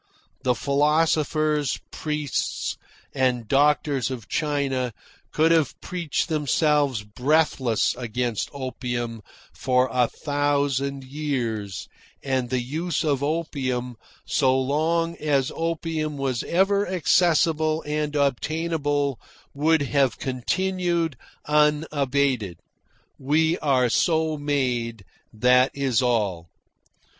The 0.41 0.55
philosophers, 0.55 1.79
priests, 1.91 2.75
and 3.13 3.47
doctors 3.47 4.09
of 4.09 4.27
China 4.27 4.95
could 5.31 5.51
have 5.51 5.79
preached 5.79 6.27
themselves 6.27 7.03
breathless 7.03 7.93
against 7.95 8.49
opium 8.51 9.21
for 9.53 9.89
a 9.91 10.07
thousand 10.07 11.03
years, 11.03 11.87
and 12.23 12.49
the 12.49 12.63
use 12.63 13.03
of 13.03 13.21
opium, 13.21 13.95
so 14.25 14.59
long 14.59 15.17
as 15.17 15.51
opium 15.55 16.17
was 16.17 16.41
ever 16.45 16.87
accessible 16.89 17.83
and 17.85 18.15
obtainable, 18.15 19.19
would 19.53 19.83
have 19.83 20.17
continued 20.17 21.15
unabated. 21.45 22.57
We 23.19 23.59
are 23.59 23.87
so 23.87 24.35
made, 24.35 25.05
that 25.31 25.69
is 25.75 26.01
all. 26.01 26.49